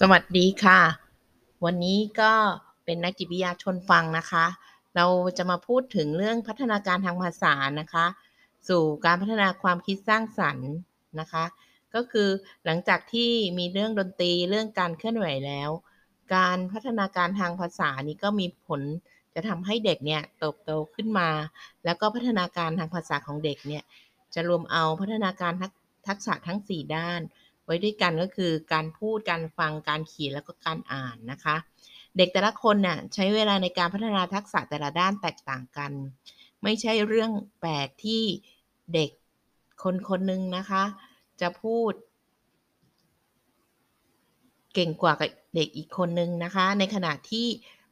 [0.00, 0.80] สวัสดีค่ะ
[1.64, 2.32] วันนี้ก็
[2.84, 4.46] เป็นนักจิตวิทยาชนฟังนะคะ
[4.96, 5.06] เรา
[5.38, 8.06] จะมาพูดถึงเรื่องพัฒนาการทางภาษานะคะ
[8.68, 10.70] สู่การพัฒนาความคิดสร้างสรรค์
[11.20, 11.44] นะคะ
[11.94, 12.28] ก็คือ
[12.64, 15.70] หลังจากที่มีเรื่องดนตรีเรื่องการเคลื่อนไหวแล้ว
[16.34, 18.80] การพัฒนาการทางภาษานี้ก็มีผล
[19.34, 21.30] จะทำให้เด็กเนี่ยเติบโตขึ้นมา
[21.84, 23.82] แล้วก็พัฒนาการทางภาษาของเด็กเนี่ย
[24.34, 25.52] จะรวมเอาพัฒนาการ
[26.08, 27.20] ทักษะทั้ง 4 ด้าน
[27.64, 31.56] ไว้ด้วยกันก็คือการพูดการฟังการเขียนแล้วก็การอ่านนะคะ
[32.16, 35.92] เด็กแต่ละคนน่ะใช้เวลาในการพัฒนาทักษะแต่ละด้านแตกต่างกัน
[36.62, 38.22] ไม่ใช่เรื่องแปลกที่
[38.94, 39.10] เด็ก
[39.82, 40.82] คนคนหนึ่งนะคะ
[41.40, 41.92] จะพูด
[44.74, 45.12] เก่งกว่า
[45.56, 47.46] เด็กอีกคนนึงนะคะ ในขณะที่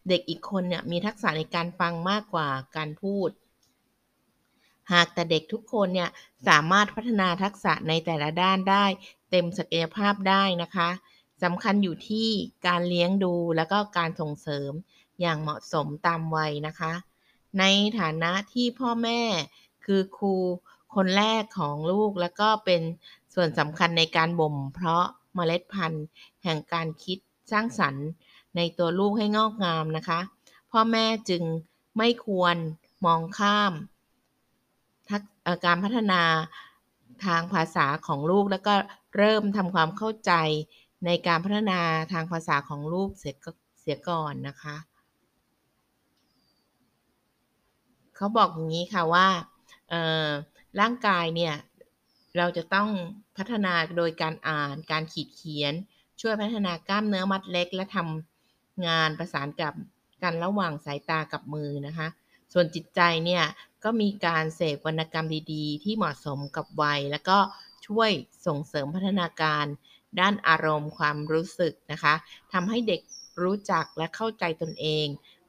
[0.08, 3.30] เด็กอีกคนเนี่ยมีทักษะในการฟังมากกว่าการพูด
[4.92, 6.10] หากแต่เด็กทุกคนเนี่ย
[6.48, 8.84] สามารถพัฒนาทักษะในแต่ละด้านได้
[9.32, 10.88] เต็มศักยภาพได้นะคะ
[11.42, 12.28] สำคัญอยู่ที่
[12.66, 14.72] การเลี้ยงดูแล้วก็การส่งเสริม
[15.20, 16.92] อย่างเหมาะสมตามวัยนะคะ
[17.58, 17.64] ใน
[17.98, 19.20] ฐานะที่พ่อแม่
[19.84, 20.34] คือครู
[20.94, 22.82] คนแรกของลูกแล้วก็เป็น
[23.34, 26.06] ส่วนสำคัญในการบ่ม เพาะเมล็ดพันธุ์
[26.42, 27.18] แห่งการคิด
[27.52, 28.06] สร้างสรรค์
[28.56, 30.20] ในตัวลูกให้งอกงามนะคะ
[30.72, 31.42] พ่อแม่จึง
[31.98, 32.56] ไม่ควร
[33.04, 33.72] มองข้าม
[35.64, 36.22] การพัฒนา
[37.24, 38.74] ทางภาษาของลูกแล้วก็
[39.16, 40.32] เริ่มทำความเข้าใจ
[41.06, 41.80] ในการพัฒนา
[42.12, 44.76] ทางภาษาของลูกเสียก่อนนะคะ
[48.16, 49.28] เขาบอกอย่างนี้ค่ะว่า
[50.80, 51.54] ร่างกายเนี่ย
[52.36, 52.88] เราจะต้อง
[53.36, 55.74] พัฒนาโดยการอ่านการขีดเขียน
[56.20, 59.74] ช่วยพัฒนากล้ามเนื้อมัดเล็ก และทำงานประสานกับ
[60.22, 62.08] กันระหว่างสายตากับมือนะคะ
[62.52, 63.44] ส่วนจิตใจเนี่ย
[63.84, 67.38] ก็มีการเสพวรรณกรรมดีๆ ที่เหมาะสมกับวัย แล้วก็
[67.86, 68.10] ช่วย
[68.46, 69.66] ส่งเสริมพัฒนาการ
[70.20, 72.14] ด้านอารมณ์ความรู้สึกนะคะ
[72.52, 73.00] ทำให้เด็ก
[73.42, 75.06] รู้จักและเข้าใจตนเอง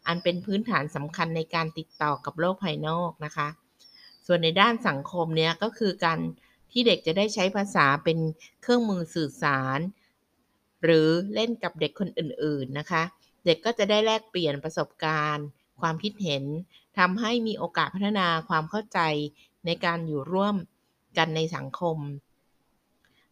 [0.07, 3.47] อันเป็นพื้นฐานสำคัญในการติดต่อกับโลกภายนอกนะคะ
[4.27, 6.19] ส่วนในด้านสังคมเนี้ยก็คือการ
[6.71, 8.19] ที่เด็กจะได้ใช้ภาษาเป็น
[8.61, 9.79] เครื่องมือสื่อสาร
[10.83, 13.03] หรือเล่นกับเด็กคนอื่นๆนะคะ
[13.45, 15.45] เด็กก็จะได้แลกเปลี่ยนประสบการณ์
[15.81, 16.43] ความคิดเห็น
[16.97, 18.99] ทำให้มีโอกาสพัฒนาความเข้าใจ
[19.65, 20.55] ในการอยู่ร่วม
[21.17, 21.97] กันในสังคม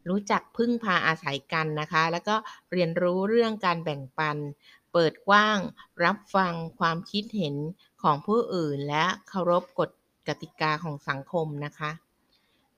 [0.09, 2.35] รู้จักพึ่งพาอาศัยกันนะคะ แล้วก็
[2.71, 4.37] เรียนรู้เรื่องการแบ่งปัน
[4.93, 5.59] เปิดกว้าง
[6.05, 7.55] รับฟังความคิดเห็น
[8.01, 9.89] ของผู้อื่น และเคารพกฎ
[10.27, 11.91] กติกาของสังคมนะคะ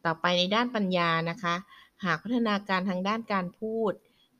[0.05, 1.55] ต่อไปในด้านปัญญานะคะ
[2.03, 3.93] หากพัฒนาการทางด้านการพูด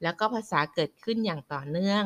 [0.03, 2.03] แล้วก็ภาษาเกิดขึ้นอย่างต่อเนื่อง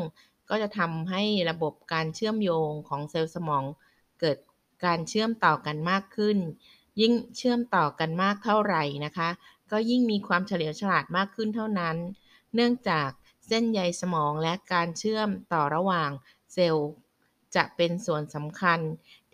[0.50, 3.63] ก็จะทำให้ระบบการเชื่อมโยงของเซลล์สมอง
[4.19, 4.38] เกิด
[4.85, 6.38] การเชื่อมต่อกันมากขึ้น
[7.02, 9.30] ยิ่งเชื่อมต่อกันมากเท่าไหร่นะคะ
[9.72, 11.97] ก็ยิ่งมีความเฉลียวฉลาดมากขึ้นเท่านั้น
[12.53, 13.09] เนื่องจาก
[13.47, 16.12] เส้นใยสมองและการเชื่อมต่อระหว่าง
[16.53, 16.91] เซลล์
[17.56, 18.80] จะเป็นส่วนสำคัญ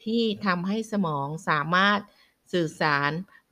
[0.04, 2.00] ที่ทำให้สมองสามารถ
[2.54, 3.12] สื่อสาร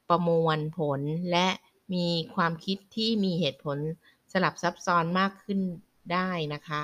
[0.10, 1.02] ประมวลผล
[1.32, 1.48] และ
[1.94, 3.78] มีความคิดที่มีเหตุผล
[4.32, 5.60] สลับซับซ้อนมากขึ้น
[6.14, 6.82] ได้นะคะ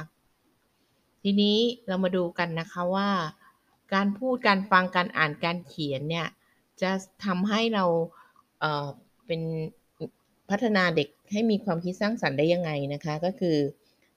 [1.23, 3.09] ทีนี้เรามาดูกันนะคะว่า
[3.93, 6.27] การพูดการฟังการอ่านการเขียนเนี่ย
[6.81, 6.91] จะ
[7.25, 7.85] ทำให้เรา
[8.59, 9.41] เเป็น
[10.49, 13.57] พัฒนาเด็กให้มีความคิดสร้างสรรค์ได้ยังไงนะคะ ก็คือ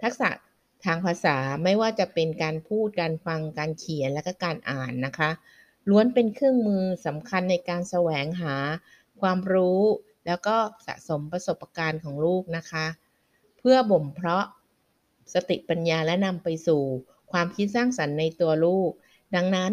[0.03, 0.29] ทักษะ
[0.85, 5.31] ทางภาษาไม่ว่าจะเป็นการพูดการฟังการเขียนและก็การอ่านนะคะ
[5.89, 8.55] ล้วนเป็นเครื่องมือสำคัญในการแสวงหา
[9.21, 9.83] ความรู้
[10.27, 10.57] แล้วก็
[10.87, 12.87] สะสมประสบการณ์ของลูกนะคะ
[13.59, 14.47] เพื่อบ่มเพาะ
[15.35, 16.83] สติปัญญาและนำไปสู่
[17.33, 18.91] ความคิดสร้างสรรค์ในตัวลูก
[19.35, 19.73] ดังนั้น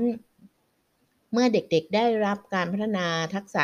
[1.32, 3.64] เมื่อเด็กๆได้รับการพัฒนาทักษะ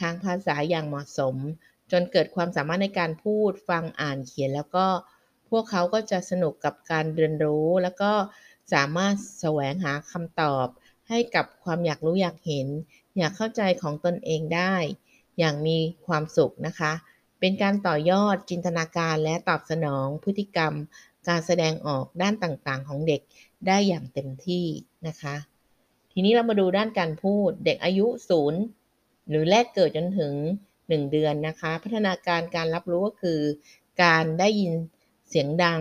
[0.00, 1.36] ทางภาษาอย่างเหมาะสม
[1.92, 4.86] จนเกิดความสามารถในการพูดฟังอ่านเขียน แล้วก็
[5.50, 8.12] พวกเขาก็จะสนุกกับการเรียนรู้ แล้วก็
[8.72, 10.66] สามารถแสวงหาคำตอบ
[11.08, 12.68] ให้กับความอยากรู้อยากเห็น
[13.18, 14.74] อยากเข้าใจของตนเองได้
[15.38, 16.92] อย่างมีความสุขนะคะ
[17.40, 20.72] เป็นการต่อยอดจินตนาการและตอบสนองพฤติกรรม
[21.28, 23.20] การแสดงออกด้านต่างๆ ของเด็ก
[23.66, 24.64] ได้อย่างเต็มที่
[25.06, 25.34] นะคะ
[26.20, 28.60] ทีนี้เรามาดูด้านการพูด เด็กอายุศูนย์
[29.28, 30.34] หรือแรกเกิดจนถึง
[30.72, 33.40] 1 เดือนนะคะ พัฒนาการการรับรู้ก็คือ
[34.02, 34.72] การได้ยิน
[35.28, 35.80] เสียงดัง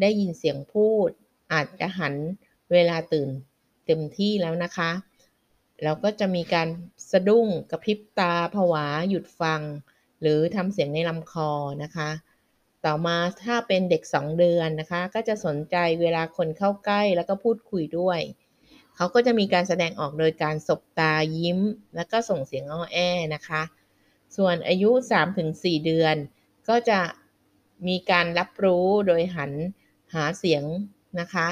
[0.00, 1.08] ได้ยินเสียงพูด
[1.52, 2.14] อาจจะหัน
[2.72, 3.28] เวลาตื่น
[3.86, 4.90] เต็มที่แล้วนะคะ
[5.82, 6.68] เราก็จะมีการ
[7.10, 9.60] สะดุ้งกระพริบตาผวาหยุดฟัง
[10.20, 11.50] หรือทำเสียงในลำคอ
[11.82, 12.10] นะคะ
[12.84, 18.20] ต่อมาถ้าเป็นเด็ก 2 เดือนนะคะ ก็จะสนใจเวลาคนเข้าใกล้แล้วก็พูดคุยด้วย
[18.96, 21.58] เขาก็จะมีการแสดงออกโดยการสบตายิ้ม
[21.96, 22.98] แล้วก็ส่งเสียงอ้อแอ
[23.34, 23.62] นะคะ
[24.36, 24.90] ส่วนอายุ
[25.38, 26.16] 3-4 เดือน
[26.68, 27.00] ก็จะ
[27.88, 29.52] มีการรับรู้โดยหัน
[30.14, 30.64] หาเสียง
[31.20, 31.48] นะคะ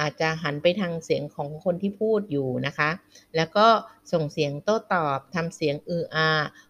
[0.00, 2.90] อาจจะหันไปทางเสียงของคนที่พูดอยู่นะคะ
[3.36, 3.66] แล้วก็
[4.12, 6.28] ส่งเสียงโต้ตอบทำเสียงอืออา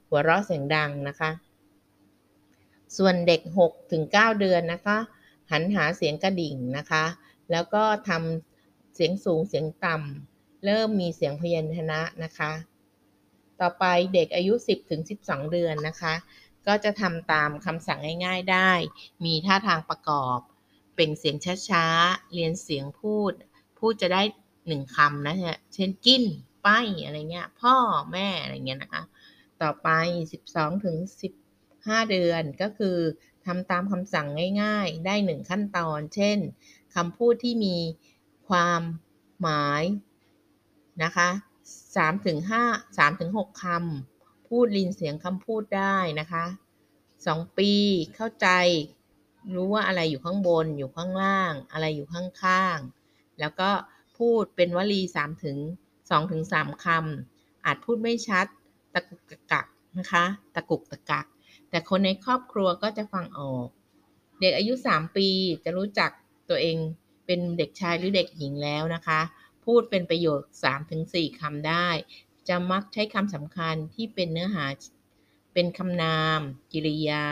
[0.08, 1.30] หัวเราะเสียงดังนะคะ
[2.96, 4.98] ส่วนเด็ก6ถึง9เดือนนะคะ
[5.52, 7.04] หันหาเสียงกระดิ่งนะคะ
[7.50, 8.51] แล้วก็ทำ
[8.94, 12.52] เสียงสูงเสียงต่ำเริ่มมีเสียงพยัญชนะนะคะ
[13.60, 13.84] ต่อไป
[14.14, 16.14] เด็กอายุ 10ถึง12 เดือนนะคะ
[16.66, 18.72] ก็จะทำตามคำสั่งง่ายๆได้
[19.24, 20.38] มีท่าทางประกอบ
[20.96, 21.36] เป็นเสียง
[21.68, 23.32] ช้าๆ เรียนเสียงพูด
[23.78, 24.22] พูดจะได้
[24.68, 25.36] หนึ่งคำนะ
[25.74, 26.24] เช่นกิน
[26.62, 26.68] ไป
[27.04, 27.74] อะไรเงี้ย พ่อ
[28.12, 29.02] แม่อะไรเงี้ยนะคะ
[29.62, 29.88] ต่อไป
[30.38, 30.96] 12ถึง
[31.52, 32.98] 15 เดือนก็คือ
[33.46, 34.26] ทำตามคำสั่ง
[34.62, 36.38] ง่ายๆ ได้หนึ่งขั้นตอน เช่น
[36.94, 37.76] คำพูดที่มี
[38.48, 38.80] ความ
[39.42, 39.82] หมาย
[41.02, 41.28] นะคะ
[41.76, 46.44] 3ถึง5 3ถึง6คำพูดลินเสียงคำพูดได้นะคะ
[47.00, 47.72] 2ปี
[48.14, 48.48] เข้าใจ
[49.54, 53.70] รู้ว่าอะไรอยู่ข้างบนอยู่ข้างล่าง อะไรอยู่ข้างๆ แล้วก็
[54.18, 55.58] พูดเป็นวลี3ถึง
[55.98, 58.46] 2ถึง3คำอาจพูดไม่ชัด
[58.94, 59.66] ตะกุกตะกัก
[59.98, 60.24] นะคะ
[60.54, 61.26] ตะกุกตะกัก
[61.70, 63.66] แต่คนในครอบครัวก็จะฟังออก
[64.40, 65.28] เด็กอายุ 3 ปี
[65.64, 66.10] จะรู้จัก
[66.50, 66.76] ตัวเอง
[67.26, 69.20] เป็นเด็กชายหรือเด็กหญิงแล้วนะคะ
[69.64, 70.40] พูดเป็นประโยค
[70.90, 71.88] 3-4คำได้
[72.48, 74.66] จะมักใช้คำสำคัญที่เป็นเนื้อหา
[75.54, 76.40] เป็นคำนาม
[76.72, 77.26] กิริยา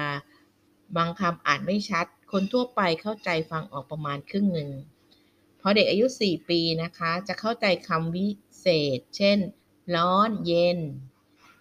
[0.97, 4.71] บางคำอ่านไม่ชัด คนทั่วไปเข้าใจฟังออกประมาณครึ่งหนึ่ง
[5.61, 8.27] พอเด็กอายุ 4 ปีนะคะ จะเข้าใจคำวิ
[8.61, 8.67] เศ
[8.99, 9.39] ษ เช่น
[9.95, 10.79] ร้อน เย็น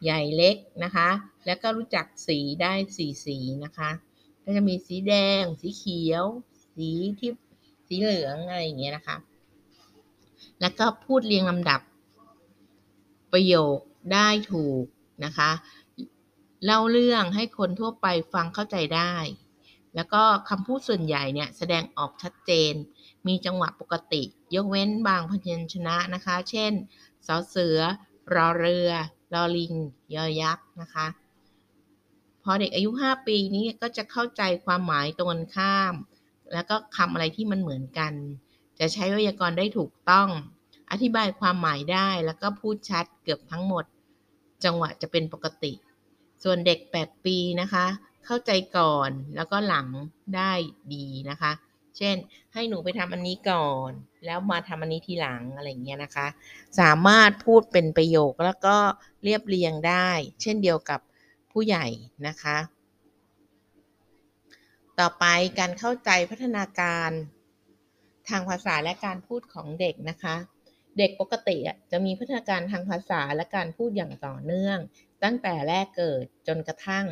[0.04, 1.10] ใหญ่เล็กนะคะ
[1.46, 3.92] แล้วก็รู้จักสีได้สีสีนะคะ
[4.44, 6.26] ก็จะมีสีแดง สีเขียว
[6.74, 6.90] สี
[7.20, 7.32] ที่
[7.92, 9.18] สีเหลืองอะไรอย่างเงี้ยนะคะ
[10.62, 11.82] แล้วก็พูดเรียงลำดับ
[13.34, 13.78] ประโยค
[14.14, 14.84] ได้ถูก
[15.26, 15.52] นะคะ
[16.66, 19.14] เล่าเรื่องให้คนทั่วไปฟังเข้าใจได้
[19.96, 22.74] แล้วก็คำพูดส่วนใหญ่เนี่ยแสดงออกชัดเจน
[23.28, 24.24] มีจังหวะปกติ
[24.56, 26.74] ยกเว้นบางพยัญชนะนะคะ เช่น
[27.28, 27.80] สอเสือ
[28.34, 28.92] รอเรือ
[29.34, 29.74] รอลิง
[30.16, 31.08] ยอยักษ์นะคะ
[32.44, 35.94] พอเด็กอายุ 5 ปีนี้ก็จะเข้าใจความหมายตรงข้าม
[36.54, 38.14] แล้วก็คำอะไรที่มันเหมือนกัน
[38.80, 40.30] จะใช้ไวยากรณ์ได้ถูกต้อง
[40.92, 43.86] อธิบายความหมายได้แล้วก็พูดชัดเกือบทั้งหมด
[44.64, 45.74] จังหวะจะเป็นปกติ
[46.44, 47.86] ส่วนเด็ก 8 ปีนะคะ
[48.26, 49.88] เข้าใจก่อนแล้วก็หลัง
[50.36, 50.52] ได้
[50.94, 51.52] ดีนะคะ
[51.98, 52.16] เช่น
[52.54, 53.92] ให้หนูไปทำอันนี้ก่อน
[54.26, 56.28] แล้วมาทำอันนี้ทีหลังอะไรเงี้ยนะคะ
[56.80, 58.78] สามารถพูดเป็นประโยคแล้วก็
[59.24, 60.10] เรียบเรียงได้
[60.42, 61.00] เช่นเดียวกับ
[61.52, 61.86] ผู้ใหญ่
[62.28, 62.58] นะคะ
[65.00, 65.26] ต่อไป
[65.60, 67.12] การเข้าใจพัฒนาการ
[68.30, 70.36] ทางภาษาและการพูดของเด็กนะคะ
[70.98, 71.58] เด็กปกติ
[71.92, 74.78] จะมีพัฒนาการทางภาษาและการพูดอย่างต่อเนื่อง
[75.24, 77.06] ตั้งแต่แรกเกิดจนกระทั่ง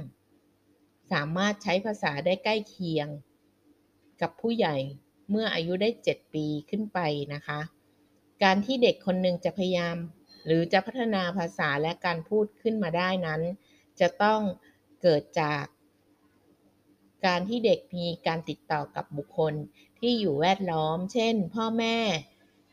[1.12, 3.08] สามารถใช้ภาษาได้ใกล้เคียง
[4.22, 4.76] กับผู้ใหญ่
[5.30, 7.00] เมื่ออายุได้ 7 ปีขึ้นไป
[7.34, 7.60] นะคะ
[8.44, 9.98] การที่เด็กคนหนึ่งจะพยายาม
[10.46, 13.42] หรือจะพัฒนาภาษาและการพูดขึ้นมาได้นั้น
[14.00, 14.42] จะต้อง
[15.02, 15.64] เกิดจาก
[17.26, 19.54] การที่เด็กมีการติดต่อกับบุคคล
[20.00, 21.98] ที่อยู่แวดล้อม เช่น พ่อแม่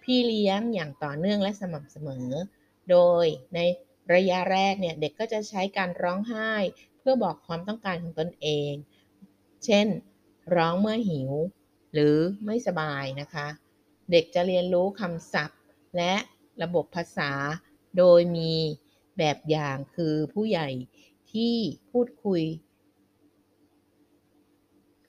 [0.03, 2.29] พี่เลี้ยงอย่างต่อเนื่องและสม่ำเสมอ
[2.91, 3.59] โดยใน
[4.15, 6.53] ระยะแรกเนี่ยเด็กก็จะใช้การร้องไห้
[6.99, 8.73] เพื่อบอกความต้องการของตนเอง
[9.65, 9.87] เช่น
[10.57, 11.31] ร้องเมื่อหิว
[11.93, 12.17] หรือ
[12.47, 13.47] ไม่สบายนะคะ
[14.11, 15.61] เด็กจะเรียนรู้คำศัพท์
[15.97, 16.15] และ
[16.63, 17.33] ระบบภาษา
[17.99, 18.55] โดยมี
[19.19, 20.69] แบบอย่างคือผู้ใหญ่
[21.33, 21.55] ที่
[21.91, 22.43] พูดคุย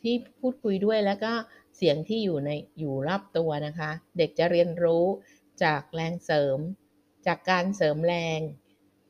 [0.05, 1.33] ที่พูดคุยด้วยแล้วก็
[1.77, 5.05] เสียงที่อยู่ในอยู่รอบตัวนะคะ เด็กจะเรียนรู้
[5.63, 6.59] จากแรงเสริม
[7.27, 8.39] จากการเสริมแรง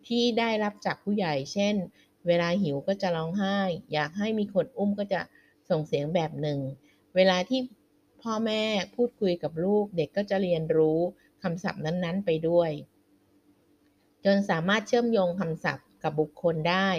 [0.08, 1.76] ที่ได้รับจากผู้ใหญ่ เช่น
[2.28, 3.58] เวลาหิวก็จะร้องไห้
[3.94, 5.22] อยากให้มีคนอุ้มก็จะ
[5.70, 6.60] ส่งเสียงแบบหนึ่ง
[7.16, 7.60] เวลาที่
[8.22, 8.64] พ่อแม่
[8.96, 11.00] พูดคุยกับลูก เด็กก็จะเรียนรู้
[11.44, 12.72] คำศัพท์นั้นๆ ไปด้วย
[14.26, 16.90] จนสามารถเชื่อมโยงคำศัพท์กับบุคคลได้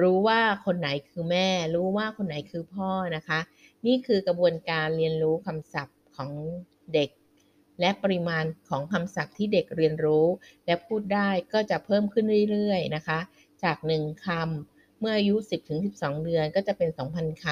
[0.00, 3.40] รู้ว่าคนไหนคือแม่ รู้ว่าคนไหนคือพ่อนะคะ
[3.86, 6.30] นี่คือกระบวนการเรียนรู้คำศัพท์ของ
[6.94, 7.10] เด็ก
[7.80, 10.26] และปริมาณของคำศัพท์ที่เด็กเรียนรู้
[10.66, 13.18] และพูดได้ก็จะเพิ่มขึ้นเรื่อยๆนะคะ
[13.64, 15.34] จาก 1คำเมื่ออายุ
[15.80, 17.46] 10-12 เดือนก็จะเป็น 2,000 ค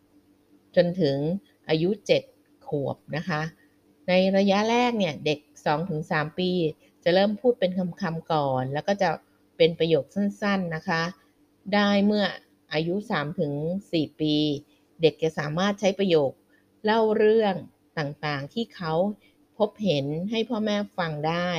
[0.00, 1.16] ำจนถึง
[1.68, 1.90] อายุ
[2.30, 3.42] 7 ขวบนะคะ
[4.08, 5.38] ในระยะแรกเนี่ยเด็ก
[5.88, 6.50] 2-3 ปี
[7.04, 9.10] จะเริ่มพูดเป็นคำๆก่อน แล้วก็จะ
[9.56, 11.02] เป็นประโยคสั้น ๆนะคะ
[11.74, 12.24] ได้เมื่อ
[12.72, 12.94] อายุ
[13.56, 14.34] 3-4 ปี
[15.00, 16.30] เด็กจะสามารถใช้ประโยค
[16.84, 17.54] เล่าเรื่อง
[17.98, 18.94] ต่างๆ ที่เขา
[19.58, 21.50] พบเห็นให้พ่อแม่ฟังได้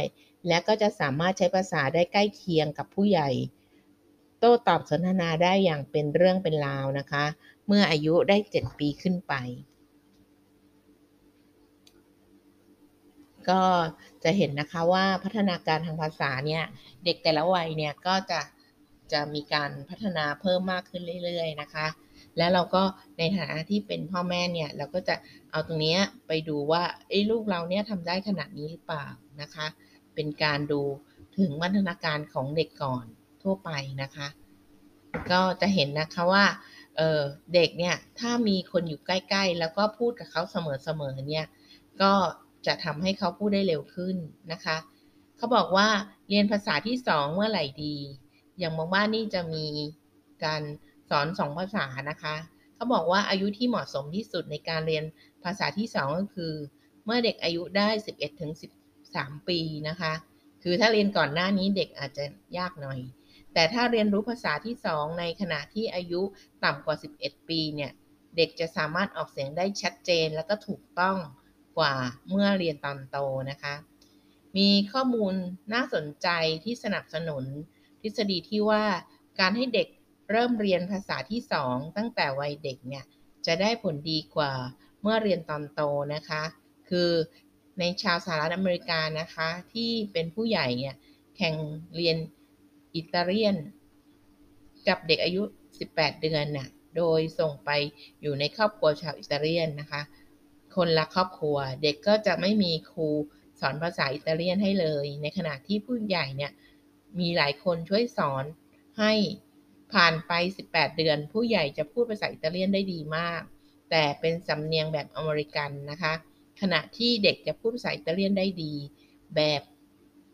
[0.47, 3.29] และก็จะสามารถใช้ภาษาได้ใกล้เคียงกับผู้ใหญ่
[4.39, 7.25] โต้ตอบสนทนาได้อย่างเป็นเรื่องเป็นราวนะคะ
[7.67, 9.33] เมื่ออายุได้ 7 ปีขึ้นไป
[13.49, 13.63] ก็
[14.23, 16.63] จะเห็นนะคะว่าพัฒนาการทางภาษาเนี่ย
[17.05, 18.39] เด็กแต่ละวัยเนี่ยก็จะ
[19.13, 21.87] จะมีการพัฒนาเพิ่มมากขึ้นเรื่อยๆนะคะ
[22.37, 22.83] แล้วเราก็
[23.17, 25.15] ในฐานะที่เป็นพ่อแม่เนี่ยเราก็จะ
[25.51, 25.97] เอาตรงนี้
[26.27, 29.05] ไปดูว่าไอ้ลูกเราเนี่ยทำได้ขนาดนี้หรือเปล่า
[29.41, 29.65] นะคะ
[30.15, 30.81] เป็นการดู
[31.37, 33.05] ถึงวัฒนาการของเด็กก่อน
[33.43, 33.69] ทั่วไป
[34.01, 34.27] นะคะ
[35.31, 36.45] ก็จะเห็นนะคะว่า
[36.97, 41.45] เเด็กเนี่ยถ้ามีคนอยู่ใกล้ ๆ แล้วก็พูดกับเขาเสมอๆเนี่ย
[42.01, 42.13] ก็
[42.67, 44.15] จะทำให้เขาพูดได้เร็วขึ้น
[44.51, 44.77] นะคะ
[45.37, 45.87] เขาบอกว่า
[46.29, 47.95] เรียนภาษาที่สองเมื่อไหร่ดี
[48.59, 49.65] อย่างบางบ้านนี่จะมี
[50.45, 50.61] การ
[51.09, 52.35] สอนสองภาษานะคะ
[52.75, 55.03] เขาบอกว่าอายุที่เหมาะสมที่สุดในการเรียน
[55.43, 56.53] ภาษาที่สองก็คือ
[57.05, 58.51] เมื่อเด็กอายุได้ 11ถึง
[58.99, 59.59] 13 ปี
[59.89, 60.13] นะคะ
[60.63, 62.25] คือถ้าเรียนก่อนหน้านี้เด็กอาจจะ
[62.57, 62.99] ยากหน่อย
[63.53, 66.21] แต่ถ้าเรียนรู้ภาษาที่สองในขณะที่อายุ
[66.63, 67.91] ต่ำกว่า 11 ปีเนี่ย
[68.37, 71.17] เด็กจะสามารถออกเสียงได้ชัดเจนแล้วก็ถูกต้อง
[71.77, 71.93] กว่า
[72.29, 73.17] เมื่อเรียนตอนโต
[73.51, 73.75] นะคะ
[74.57, 75.33] มีข้อมูล
[75.73, 76.27] น่าสนใจ
[76.63, 77.45] ที่สนับสนุน
[78.01, 78.83] ทฤษฎีที่ว่า
[79.39, 79.87] การให้เด็ก
[80.31, 83.03] เริ่มเรียนภาษาที่ 2 ตั้งแต่วัยเด็กเนี่ย
[83.45, 84.53] จะได้ผลดีกว่า
[85.01, 85.81] เมื่อเรียนตอนโต
[86.13, 86.43] นะคะ
[86.89, 87.11] คือ
[87.79, 90.95] ในชาวสหรัฐอเมริกานะคะที่เป็นผู้ใหญ่เนี่ย
[91.37, 91.55] แข่ง
[91.95, 92.17] เรียน
[92.95, 93.55] อิตาเลียน
[94.87, 95.41] กับเด็กอายุ
[95.81, 97.69] 18 เดือนน่ะโดยส่งไป
[98.21, 100.01] อยู่ในครอบครัวชาวอิตาเลียนนะคะ
[100.75, 103.07] คนละครอบครัว เด็กก็จะไม่มีครู
[103.59, 106.51] สอนภาษาอิตาเลียนให้เลย ในขณะที่ผู้ใหญ่เนี่ย
[107.19, 108.45] มีหลายคนช่วยสอน
[108.99, 109.13] ให้
[109.93, 110.31] ผ่านไป
[110.67, 113.41] 18 เดือน ผู้ใหญ่จะพูดภาษาอิตาเลียนได้ดีมาก
[113.89, 116.13] แต่เป็นสำเนียงแบบอเมริกันนะคะ
[116.61, 118.73] ขณะที่เด็กจะพูดภาษาอิตาเลียนได้ดี
[119.35, 119.61] แบบ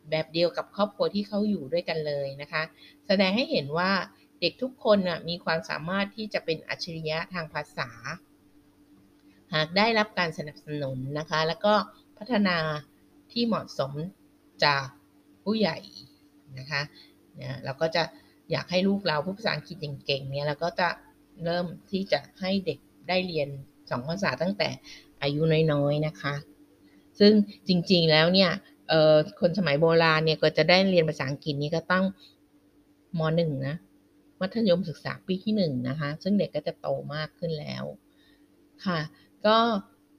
[0.10, 2.64] แบบเดียวกับครอบครัวที่เขาอยู่ด้วยกันเลยนะคะ
[3.08, 3.92] แสดงให้เห็นว่า
[4.42, 5.00] เด็กทุกคน
[5.30, 7.90] มีความสามารถที่จะเป็นอัจฉริยะทางภาษา
[9.54, 11.74] หากได้รับการสนับสนุนนะคะ แล้วก็
[12.18, 12.58] พัฒนา
[13.32, 13.92] ที่เหมาะสม
[14.66, 14.86] จาก
[15.44, 15.78] ผู้ใหญ่
[16.60, 16.82] นะคะ
[17.36, 18.04] เนี่ยเราก็จะ
[18.52, 20.90] อยากให้ลูกเราพูดภาษาอังกฤษเก่งๆเนี่ยเราก็จะ
[21.44, 22.80] เริ่มที่จะให้เด็ก
[23.10, 23.48] ได้เรียน
[23.90, 24.70] สองภาษาตั้งแต่
[25.22, 25.42] อายุ
[25.72, 26.34] น้อยๆนะคะ
[27.20, 27.32] ซึ่ง
[27.68, 28.52] จริงๆแล้วเนี่ย
[29.40, 32.06] คนสมัยโบราณเนี่ยก็จะได้เรียนภาษาอังกฤษนี้ก็ต้อง
[33.20, 33.76] ม.หนึ่งนะ
[34.40, 37.84] มัธยมศึกษาปีที่หนึ่งนะคะ ซึ่งเด็กก็จะโตมากขึ้นแล้ว
[38.86, 39.00] ค่ะ
[39.46, 39.58] ก็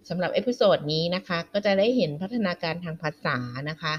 [0.08, 3.38] สำหรับ episode นี้นะคะ ก็จะได้เห็นพัฒนาการทางภาษา
[3.70, 3.94] นะคะ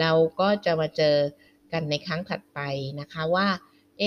[0.00, 1.16] เราก็จะมาเจอ
[1.72, 2.60] กันในครั้งถัดไป
[3.00, 3.48] นะคะว่า
[3.98, 4.02] เอ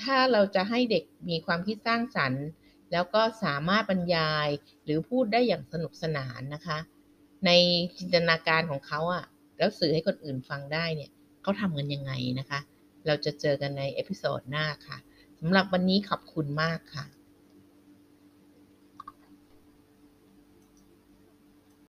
[0.00, 2.46] ถ้าเราจะให้เด็กมีความคิดสร้างสรรค์
[2.92, 4.48] แล้วก็สามารถบรรยาย
[4.84, 6.78] หรือพูดได้อย่างสนุกสนานนะคะ
[7.46, 7.50] ใน
[7.98, 9.24] จินตนาการของเขาอะ่ะ
[9.58, 11.10] แล้วสื่อให้คนอื่นฟังได้เนี่ย
[11.42, 12.60] เขาทำกันยังไงนะคะ
[13.06, 14.98] เราจะเจอกันใน episode หน้าค่ะ
[15.40, 17.06] สำหรับวันนี้ขอบคุณมากค่ะ